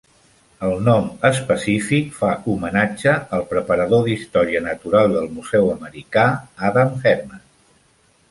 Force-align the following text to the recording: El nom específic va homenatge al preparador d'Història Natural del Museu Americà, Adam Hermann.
El 0.67 0.71
nom 0.85 1.09
específic 1.27 2.07
va 2.21 2.29
homenatge 2.53 3.11
al 3.37 3.45
preparador 3.51 4.01
d'Història 4.07 4.61
Natural 4.69 5.13
del 5.17 5.29
Museu 5.37 5.71
Americà, 5.77 6.27
Adam 6.71 6.97
Hermann. 7.13 7.45